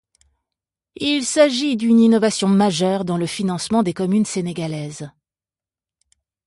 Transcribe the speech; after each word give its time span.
Il 0.95 1.27
s’agit 1.27 1.77
d’une 1.77 1.99
innovation 1.99 2.47
majeure 2.47 3.05
dans 3.05 3.17
le 3.17 3.27
financement 3.27 3.83
des 3.83 3.93
communes 3.93 4.25
sénégalaises. 4.25 5.11